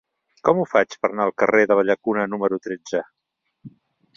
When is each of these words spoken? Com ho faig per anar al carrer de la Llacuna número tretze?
Com 0.47 0.61
ho 0.61 0.63
faig 0.69 0.95
per 1.03 1.09
anar 1.11 1.27
al 1.29 1.35
carrer 1.43 1.67
de 1.73 1.77
la 1.81 1.85
Llacuna 1.91 2.25
número 2.33 2.59
tretze? 2.67 3.03